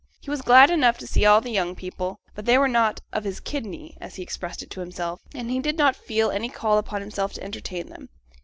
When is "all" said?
1.27-1.41